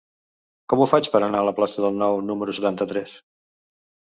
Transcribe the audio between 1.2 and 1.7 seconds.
anar a la